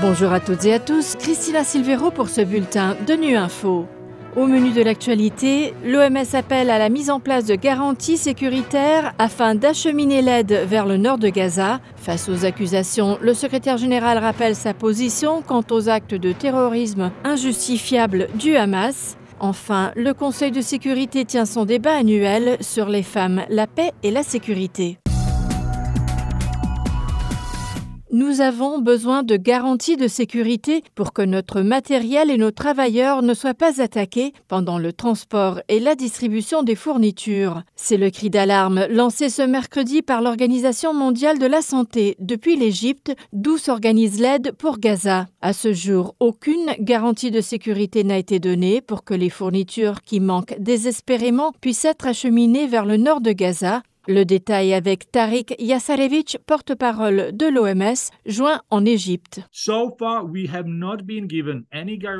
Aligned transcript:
Bonjour 0.00 0.32
à 0.32 0.40
toutes 0.40 0.64
et 0.64 0.74
à 0.74 0.80
tous, 0.80 1.14
Christina 1.16 1.62
Silvero 1.62 2.10
pour 2.10 2.28
ce 2.28 2.40
bulletin 2.40 2.96
de 3.06 3.14
Nu 3.14 3.36
Info. 3.36 3.86
Au 4.36 4.46
menu 4.46 4.72
de 4.72 4.82
l'actualité, 4.82 5.72
l'OMS 5.84 6.34
appelle 6.34 6.70
à 6.70 6.78
la 6.78 6.88
mise 6.88 7.10
en 7.10 7.20
place 7.20 7.44
de 7.44 7.54
garanties 7.54 8.16
sécuritaires 8.16 9.14
afin 9.18 9.54
d'acheminer 9.54 10.20
l'aide 10.20 10.64
vers 10.66 10.86
le 10.86 10.96
nord 10.96 11.18
de 11.18 11.28
Gaza. 11.28 11.80
Face 11.96 12.28
aux 12.28 12.44
accusations, 12.44 13.18
le 13.22 13.34
secrétaire 13.34 13.76
général 13.76 14.18
rappelle 14.18 14.56
sa 14.56 14.74
position 14.74 15.42
quant 15.42 15.64
aux 15.70 15.88
actes 15.88 16.14
de 16.14 16.32
terrorisme 16.32 17.12
injustifiables 17.22 18.28
du 18.34 18.56
Hamas. 18.56 19.16
Enfin, 19.38 19.92
le 19.94 20.12
Conseil 20.12 20.50
de 20.50 20.60
sécurité 20.60 21.24
tient 21.24 21.46
son 21.46 21.64
débat 21.64 21.94
annuel 21.94 22.56
sur 22.60 22.88
les 22.88 23.02
femmes, 23.04 23.42
la 23.48 23.68
paix 23.68 23.92
et 24.02 24.10
la 24.10 24.24
sécurité. 24.24 24.98
Nous 28.16 28.40
avons 28.40 28.78
besoin 28.78 29.24
de 29.24 29.36
garanties 29.36 29.96
de 29.96 30.06
sécurité 30.06 30.84
pour 30.94 31.12
que 31.12 31.22
notre 31.22 31.62
matériel 31.62 32.30
et 32.30 32.36
nos 32.36 32.52
travailleurs 32.52 33.22
ne 33.22 33.34
soient 33.34 33.54
pas 33.54 33.82
attaqués 33.82 34.32
pendant 34.46 34.78
le 34.78 34.92
transport 34.92 35.60
et 35.66 35.80
la 35.80 35.96
distribution 35.96 36.62
des 36.62 36.76
fournitures. 36.76 37.64
C'est 37.74 37.96
le 37.96 38.10
cri 38.10 38.30
d'alarme 38.30 38.86
lancé 38.88 39.30
ce 39.30 39.42
mercredi 39.42 40.00
par 40.00 40.22
l'Organisation 40.22 40.94
mondiale 40.94 41.40
de 41.40 41.46
la 41.46 41.60
santé 41.60 42.14
depuis 42.20 42.54
l'Égypte, 42.54 43.12
d'où 43.32 43.58
s'organise 43.58 44.20
l'aide 44.20 44.52
pour 44.52 44.78
Gaza. 44.78 45.26
À 45.40 45.52
ce 45.52 45.72
jour, 45.72 46.14
aucune 46.20 46.70
garantie 46.78 47.32
de 47.32 47.40
sécurité 47.40 48.04
n'a 48.04 48.18
été 48.18 48.38
donnée 48.38 48.80
pour 48.80 49.02
que 49.02 49.14
les 49.14 49.28
fournitures 49.28 50.02
qui 50.02 50.20
manquent 50.20 50.54
désespérément 50.60 51.50
puissent 51.60 51.84
être 51.84 52.06
acheminées 52.06 52.68
vers 52.68 52.86
le 52.86 52.96
nord 52.96 53.20
de 53.20 53.32
Gaza, 53.32 53.82
le 54.06 54.24
détail 54.24 54.74
avec 54.74 55.10
Tariq 55.10 55.54
Yassarevich, 55.58 56.38
porte-parole 56.46 57.30
de 57.32 57.46
l'OMS, 57.46 57.94
joint 58.26 58.60
en 58.70 58.84
Égypte. 58.84 59.40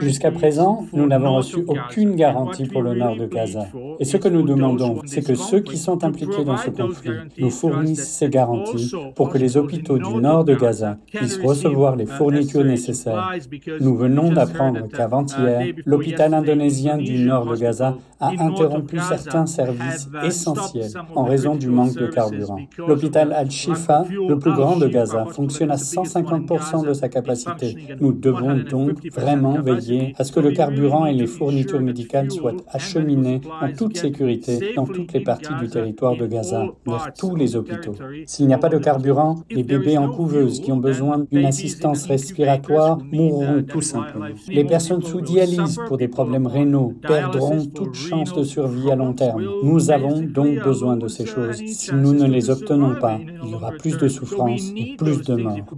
Jusqu'à 0.00 0.30
présent, 0.30 0.86
nous 0.92 1.06
n'avons 1.06 1.36
reçu 1.36 1.64
aucune 1.66 2.14
garantie 2.16 2.66
pour 2.66 2.82
le 2.82 2.94
nord 2.94 3.16
de 3.16 3.26
Gaza. 3.26 3.66
Et 4.00 4.04
ce 4.04 4.16
que 4.16 4.28
nous 4.28 4.42
demandons, 4.42 5.00
c'est 5.04 5.26
que 5.26 5.34
ceux 5.34 5.60
qui 5.60 5.76
sont 5.76 6.04
impliqués 6.04 6.44
dans 6.44 6.56
ce 6.56 6.70
conflit 6.70 7.12
nous 7.38 7.50
fournissent 7.50 8.08
ces 8.08 8.28
garanties 8.28 8.92
pour 9.14 9.28
que 9.30 9.38
les 9.38 9.56
hôpitaux 9.56 9.98
du 9.98 10.14
nord 10.14 10.44
de 10.44 10.54
Gaza 10.54 10.98
puissent 11.12 11.40
recevoir 11.42 11.96
les 11.96 12.06
fournitures 12.06 12.64
nécessaires. 12.64 13.32
Nous 13.80 13.96
venons 13.96 14.32
d'apprendre 14.32 14.88
qu'avant-hier, 14.88 15.74
l'hôpital 15.84 16.34
indonésien 16.34 16.96
du 16.96 17.18
nord 17.24 17.46
de 17.46 17.56
Gaza 17.56 17.96
a 18.20 18.30
interrompu 18.38 18.98
certains 18.98 19.46
services 19.46 20.08
essentiels 20.22 20.92
en 21.14 21.24
raison 21.24 21.56
du 21.56 21.68
manque 21.74 21.94
de 21.94 22.06
carburant. 22.06 22.60
L'hôpital 22.78 23.32
Al-Shifa, 23.32 24.04
le 24.10 24.38
plus 24.38 24.52
grand 24.52 24.76
de 24.76 24.88
Gaza, 24.88 25.26
fonctionne 25.26 25.70
à 25.70 25.76
150% 25.76 26.86
de 26.86 26.92
sa 26.94 27.08
capacité. 27.08 27.76
Nous 28.00 28.12
devons 28.12 28.56
donc 28.70 29.06
vraiment 29.12 29.60
veiller 29.60 30.14
à 30.18 30.24
ce 30.24 30.32
que 30.32 30.40
le 30.40 30.52
carburant 30.52 31.06
et 31.06 31.12
les 31.12 31.26
fournitures 31.26 31.80
médicales 31.80 32.30
soient 32.30 32.56
acheminés 32.68 33.40
en 33.60 33.72
toute 33.72 33.96
sécurité 33.96 34.74
dans 34.76 34.86
toutes 34.86 35.12
les 35.12 35.20
parties 35.20 35.54
du 35.60 35.68
territoire 35.68 36.16
de 36.16 36.26
Gaza, 36.26 36.66
vers 36.86 37.12
tous 37.18 37.34
les 37.36 37.56
hôpitaux. 37.56 37.94
S'il 38.26 38.46
n'y 38.46 38.54
a 38.54 38.58
pas 38.58 38.68
de 38.68 38.78
carburant, 38.78 39.36
les 39.50 39.62
bébés 39.62 39.98
en 39.98 40.08
couveuse 40.10 40.60
qui 40.60 40.72
ont 40.72 40.76
besoin 40.76 41.24
d'une 41.30 41.44
assistance 41.44 42.06
respiratoire 42.06 42.98
mourront 43.12 43.62
tout 43.62 43.80
simplement. 43.80 44.26
Les 44.48 44.64
personnes 44.64 45.02
sous 45.02 45.20
dialyse 45.20 45.80
pour 45.86 45.96
des 45.96 46.08
problèmes 46.08 46.46
rénaux 46.46 46.94
perdront 47.02 47.64
toute 47.66 47.94
chance 47.94 48.32
de 48.34 48.44
survie 48.44 48.90
à 48.90 48.96
long 48.96 49.12
terme. 49.12 49.44
Nous 49.62 49.90
avons 49.90 50.20
donc 50.20 50.62
besoin 50.62 50.96
de 50.96 51.08
ces 51.08 51.26
choses. 51.26 51.62
Si 51.64 51.94
nous 51.94 52.14
ne 52.14 52.26
les 52.26 52.50
obtenons 52.50 52.96
pas, 52.96 53.22
il 53.42 53.50
y 53.50 53.54
aura 53.54 53.72
plus 53.72 53.98
de 53.98 54.08
souffrance 54.08 54.72
et 54.76 54.86
plus 54.86 55.22
de 55.22 55.34
morts. 55.34 55.76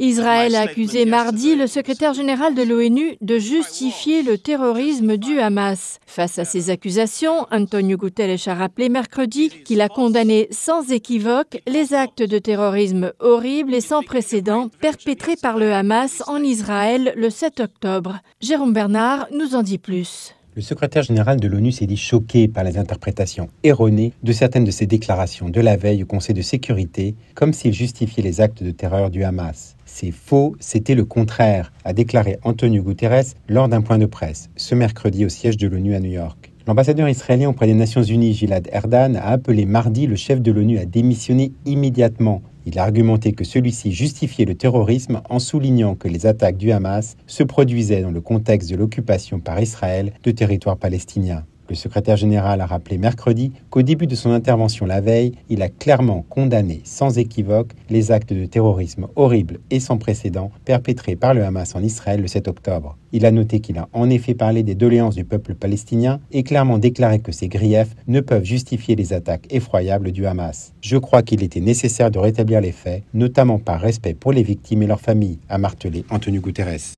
Israël 0.00 0.56
a 0.56 0.62
accusé 0.62 1.04
mardi 1.04 1.54
le 1.54 1.68
secrétaire 1.68 2.12
général 2.12 2.56
de 2.56 2.62
l'ONU 2.62 3.16
de 3.20 3.38
justifier 3.38 4.24
le 4.24 4.36
terrorisme 4.36 5.16
du 5.16 5.38
Hamas. 5.38 6.00
Face 6.06 6.40
à 6.40 6.44
ces 6.44 6.70
accusations, 6.70 7.46
Antonio 7.52 7.96
Guterres 7.96 8.48
a 8.48 8.54
rappelé 8.54 8.88
mercredi 8.88 9.48
qu'il 9.64 9.80
a 9.80 9.88
condamné 9.88 10.48
sans 10.50 10.90
équivoque 10.90 11.62
les 11.68 11.94
actes 11.94 12.22
de 12.22 12.38
terrorisme 12.38 13.12
horribles 13.20 13.74
et 13.74 13.80
sans 13.80 14.02
précédent 14.02 14.68
perpétrés 14.80 15.36
par 15.36 15.56
le 15.56 15.72
Hamas 15.72 16.24
en 16.26 16.42
Israël 16.42 17.12
le 17.16 17.30
7 17.30 17.60
octobre. 17.60 18.18
Jérôme 18.40 18.72
Bernard 18.72 19.28
nous 19.30 19.54
en 19.54 19.62
dit 19.62 19.78
plus. 19.78 20.35
Le 20.56 20.62
secrétaire 20.62 21.02
général 21.02 21.38
de 21.38 21.48
l'ONU 21.48 21.70
s'est 21.70 21.84
dit 21.84 21.98
choqué 21.98 22.48
par 22.48 22.64
les 22.64 22.78
interprétations 22.78 23.50
erronées 23.62 24.14
de 24.22 24.32
certaines 24.32 24.64
de 24.64 24.70
ses 24.70 24.86
déclarations 24.86 25.50
de 25.50 25.60
la 25.60 25.76
veille 25.76 26.02
au 26.02 26.06
Conseil 26.06 26.34
de 26.34 26.40
sécurité, 26.40 27.14
comme 27.34 27.52
s'il 27.52 27.74
justifiait 27.74 28.22
les 28.22 28.40
actes 28.40 28.62
de 28.62 28.70
terreur 28.70 29.10
du 29.10 29.22
Hamas. 29.22 29.76
C'est 29.84 30.12
faux, 30.12 30.56
c'était 30.58 30.94
le 30.94 31.04
contraire, 31.04 31.74
a 31.84 31.92
déclaré 31.92 32.38
Antonio 32.42 32.82
Guterres 32.82 33.34
lors 33.50 33.68
d'un 33.68 33.82
point 33.82 33.98
de 33.98 34.06
presse, 34.06 34.48
ce 34.56 34.74
mercredi 34.74 35.26
au 35.26 35.28
siège 35.28 35.58
de 35.58 35.68
l'ONU 35.68 35.94
à 35.94 36.00
New 36.00 36.12
York. 36.12 36.54
L'ambassadeur 36.66 37.10
israélien 37.10 37.50
auprès 37.50 37.66
des 37.66 37.74
Nations 37.74 38.02
Unies, 38.02 38.32
Gilad 38.32 38.66
Erdan, 38.72 39.14
a 39.14 39.28
appelé 39.28 39.66
mardi 39.66 40.06
le 40.06 40.16
chef 40.16 40.40
de 40.40 40.52
l'ONU 40.52 40.78
à 40.78 40.86
démissionner 40.86 41.52
immédiatement 41.66 42.40
il 42.66 42.78
a 42.78 42.82
argumenté 42.82 43.32
que 43.32 43.44
celui-ci 43.44 43.92
justifiait 43.92 44.44
le 44.44 44.56
terrorisme 44.56 45.22
en 45.30 45.38
soulignant 45.38 45.94
que 45.94 46.08
les 46.08 46.26
attaques 46.26 46.56
du 46.56 46.72
Hamas 46.72 47.16
se 47.26 47.44
produisaient 47.44 48.02
dans 48.02 48.10
le 48.10 48.20
contexte 48.20 48.68
de 48.68 48.76
l'occupation 48.76 49.38
par 49.38 49.60
Israël 49.60 50.12
de 50.24 50.30
territoires 50.32 50.76
palestiniens. 50.76 51.46
Le 51.68 51.74
secrétaire 51.74 52.16
général 52.16 52.60
a 52.60 52.66
rappelé 52.66 52.98
mercredi 52.98 53.52
qu'au 53.70 53.82
début 53.82 54.06
de 54.06 54.14
son 54.14 54.30
intervention 54.30 54.86
la 54.86 55.00
veille, 55.00 55.32
il 55.48 55.62
a 55.62 55.68
clairement 55.68 56.24
condamné 56.28 56.80
sans 56.84 57.18
équivoque 57.18 57.72
les 57.90 58.12
actes 58.12 58.32
de 58.32 58.46
terrorisme 58.46 59.08
horribles 59.16 59.58
et 59.70 59.80
sans 59.80 59.98
précédent 59.98 60.50
perpétrés 60.64 61.16
par 61.16 61.34
le 61.34 61.44
Hamas 61.44 61.74
en 61.74 61.82
Israël 61.82 62.20
le 62.20 62.28
7 62.28 62.48
octobre. 62.48 62.96
Il 63.12 63.26
a 63.26 63.30
noté 63.30 63.60
qu'il 63.60 63.78
a 63.78 63.88
en 63.92 64.10
effet 64.10 64.34
parlé 64.34 64.62
des 64.62 64.74
doléances 64.74 65.14
du 65.14 65.24
peuple 65.24 65.54
palestinien 65.54 66.20
et 66.30 66.42
clairement 66.42 66.78
déclaré 66.78 67.18
que 67.18 67.32
ces 67.32 67.48
griefs 67.48 67.94
ne 68.06 68.20
peuvent 68.20 68.44
justifier 68.44 68.94
les 68.94 69.12
attaques 69.12 69.46
effroyables 69.50 70.12
du 70.12 70.26
Hamas. 70.26 70.72
Je 70.80 70.96
crois 70.96 71.22
qu'il 71.22 71.42
était 71.42 71.60
nécessaire 71.60 72.10
de 72.10 72.18
rétablir 72.18 72.60
les 72.60 72.72
faits, 72.72 73.02
notamment 73.14 73.58
par 73.58 73.80
respect 73.80 74.14
pour 74.14 74.32
les 74.32 74.42
victimes 74.42 74.82
et 74.82 74.86
leurs 74.86 75.00
familles, 75.00 75.38
a 75.48 75.58
martelé 75.58 76.04
Antonio 76.10 76.40
Guterres. 76.40 76.94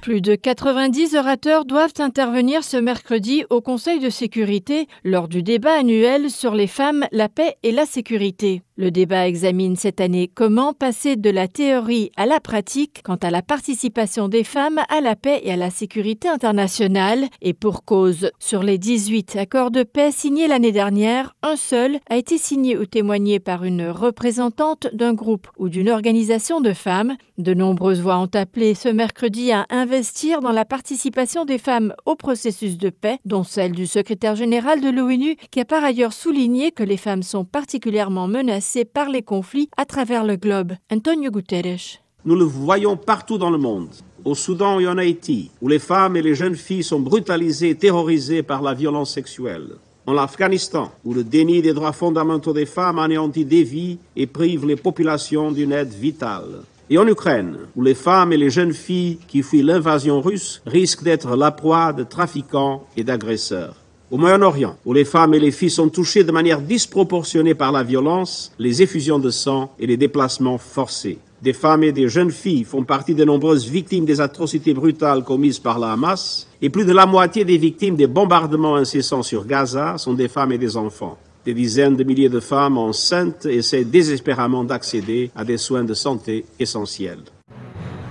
Plus 0.00 0.22
de 0.22 0.34
90 0.34 1.14
orateurs 1.14 1.66
doivent 1.66 1.92
intervenir 1.98 2.64
ce 2.64 2.78
mercredi 2.78 3.44
au 3.50 3.60
Conseil 3.60 3.98
de 4.00 4.08
sécurité 4.08 4.86
lors 5.04 5.28
du 5.28 5.42
débat 5.42 5.74
annuel 5.78 6.30
sur 6.30 6.54
les 6.54 6.66
femmes, 6.66 7.06
la 7.12 7.28
paix 7.28 7.56
et 7.62 7.70
la 7.70 7.84
sécurité. 7.84 8.62
Le 8.80 8.90
débat 8.90 9.28
examine 9.28 9.76
cette 9.76 10.00
année 10.00 10.30
comment 10.34 10.72
passer 10.72 11.16
de 11.16 11.28
la 11.28 11.48
théorie 11.48 12.10
à 12.16 12.24
la 12.24 12.40
pratique 12.40 13.02
quant 13.04 13.16
à 13.16 13.30
la 13.30 13.42
participation 13.42 14.26
des 14.26 14.42
femmes 14.42 14.80
à 14.88 15.02
la 15.02 15.16
paix 15.16 15.38
et 15.44 15.52
à 15.52 15.56
la 15.56 15.68
sécurité 15.68 16.28
internationale. 16.28 17.26
Et 17.42 17.52
pour 17.52 17.84
cause, 17.84 18.30
sur 18.38 18.62
les 18.62 18.78
18 18.78 19.36
accords 19.36 19.70
de 19.70 19.82
paix 19.82 20.10
signés 20.12 20.48
l'année 20.48 20.72
dernière, 20.72 21.36
un 21.42 21.56
seul 21.56 21.98
a 22.08 22.16
été 22.16 22.38
signé 22.38 22.78
ou 22.78 22.86
témoigné 22.86 23.38
par 23.38 23.64
une 23.64 23.86
représentante 23.86 24.86
d'un 24.94 25.12
groupe 25.12 25.48
ou 25.58 25.68
d'une 25.68 25.90
organisation 25.90 26.62
de 26.62 26.72
femmes. 26.72 27.16
De 27.36 27.52
nombreuses 27.52 28.00
voix 28.00 28.18
ont 28.18 28.30
appelé 28.32 28.74
ce 28.74 28.88
mercredi 28.88 29.52
à 29.52 29.66
investir 29.68 30.40
dans 30.40 30.52
la 30.52 30.64
participation 30.64 31.44
des 31.44 31.58
femmes 31.58 31.92
au 32.06 32.14
processus 32.14 32.78
de 32.78 32.88
paix, 32.88 33.18
dont 33.26 33.44
celle 33.44 33.72
du 33.72 33.86
secrétaire 33.86 34.36
général 34.36 34.80
de 34.80 34.88
l'ONU, 34.88 35.36
qui 35.50 35.60
a 35.60 35.66
par 35.66 35.84
ailleurs 35.84 36.14
souligné 36.14 36.70
que 36.70 36.82
les 36.82 36.96
femmes 36.96 37.22
sont 37.22 37.44
particulièrement 37.44 38.26
menacées 38.26 38.69
par 38.92 39.08
les 39.08 39.22
conflits 39.22 39.68
à 39.76 39.84
travers 39.84 40.24
le 40.24 40.36
globe. 40.36 40.72
Antonio 40.92 41.30
Guterres. 41.30 42.00
Nous 42.24 42.36
le 42.36 42.44
voyons 42.44 42.96
partout 42.96 43.38
dans 43.38 43.50
le 43.50 43.58
monde, 43.58 43.88
au 44.24 44.34
Soudan 44.34 44.78
et 44.78 44.86
en 44.86 44.98
Haïti, 44.98 45.50
où 45.60 45.68
les 45.68 45.78
femmes 45.78 46.16
et 46.16 46.22
les 46.22 46.34
jeunes 46.34 46.54
filles 46.54 46.84
sont 46.84 47.00
brutalisées 47.00 47.70
et 47.70 47.74
terrorisées 47.74 48.42
par 48.42 48.62
la 48.62 48.74
violence 48.74 49.12
sexuelle. 49.14 49.76
En 50.06 50.16
Afghanistan, 50.16 50.92
où 51.04 51.14
le 51.14 51.24
déni 51.24 51.62
des 51.62 51.72
droits 51.72 51.92
fondamentaux 51.92 52.52
des 52.52 52.66
femmes 52.66 52.98
anéantit 52.98 53.44
des 53.44 53.62
vies 53.62 53.98
et 54.16 54.26
prive 54.26 54.66
les 54.66 54.76
populations 54.76 55.50
d'une 55.50 55.72
aide 55.72 55.92
vitale. 55.92 56.62
Et 56.88 56.98
en 56.98 57.06
Ukraine, 57.06 57.56
où 57.76 57.82
les 57.82 57.94
femmes 57.94 58.32
et 58.32 58.36
les 58.36 58.50
jeunes 58.50 58.74
filles 58.74 59.18
qui 59.28 59.42
fuient 59.42 59.62
l'invasion 59.62 60.20
russe 60.20 60.62
risquent 60.66 61.04
d'être 61.04 61.36
la 61.36 61.50
proie 61.50 61.92
de 61.92 62.02
trafiquants 62.02 62.84
et 62.96 63.04
d'agresseurs 63.04 63.76
au 64.10 64.18
Moyen-Orient, 64.18 64.76
où 64.84 64.92
les 64.92 65.04
femmes 65.04 65.34
et 65.34 65.38
les 65.38 65.52
filles 65.52 65.70
sont 65.70 65.88
touchées 65.88 66.24
de 66.24 66.32
manière 66.32 66.60
disproportionnée 66.60 67.54
par 67.54 67.72
la 67.72 67.82
violence, 67.82 68.52
les 68.58 68.82
effusions 68.82 69.18
de 69.18 69.30
sang 69.30 69.72
et 69.78 69.86
les 69.86 69.96
déplacements 69.96 70.58
forcés. 70.58 71.18
Des 71.42 71.52
femmes 71.54 71.84
et 71.84 71.92
des 71.92 72.08
jeunes 72.08 72.30
filles 72.30 72.64
font 72.64 72.84
partie 72.84 73.14
des 73.14 73.24
nombreuses 73.24 73.66
victimes 73.66 74.04
des 74.04 74.20
atrocités 74.20 74.74
brutales 74.74 75.24
commises 75.24 75.58
par 75.58 75.78
la 75.78 75.92
Hamas, 75.92 76.46
et 76.60 76.68
plus 76.68 76.84
de 76.84 76.92
la 76.92 77.06
moitié 77.06 77.44
des 77.44 77.56
victimes 77.56 77.96
des 77.96 78.06
bombardements 78.06 78.76
incessants 78.76 79.22
sur 79.22 79.46
Gaza 79.46 79.96
sont 79.96 80.12
des 80.12 80.28
femmes 80.28 80.52
et 80.52 80.58
des 80.58 80.76
enfants. 80.76 81.16
Des 81.46 81.54
dizaines 81.54 81.96
de 81.96 82.04
milliers 82.04 82.28
de 82.28 82.40
femmes 82.40 82.76
enceintes 82.76 83.46
essaient 83.46 83.84
désespérément 83.84 84.64
d'accéder 84.64 85.30
à 85.34 85.44
des 85.44 85.56
soins 85.56 85.84
de 85.84 85.94
santé 85.94 86.44
essentiels. 86.58 87.22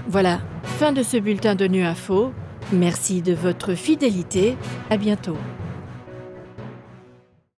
Voilà, 0.08 0.40
fin 0.64 0.92
de 0.92 1.04
ce 1.04 1.18
bulletin 1.18 1.54
de 1.54 1.68
Nu 1.68 1.84
Info. 1.84 2.32
Merci 2.74 3.22
de 3.22 3.34
votre 3.34 3.76
fidélité. 3.76 4.58
À 4.90 4.98
bientôt. 4.98 5.38